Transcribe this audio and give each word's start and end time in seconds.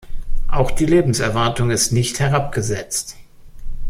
Auch 0.47 0.71
die 0.71 0.87
Lebenserwartung 0.87 1.69
ist 1.69 1.91
nicht 1.91 2.19
herabgesetzt. 2.19 3.17